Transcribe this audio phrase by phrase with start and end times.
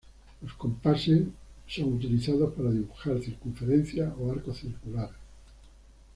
[0.41, 1.27] Los compases
[1.67, 5.13] son utilizados para dibujar circunferencias o arcos circulares.